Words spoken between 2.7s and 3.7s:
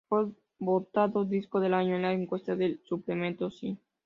"Suplemento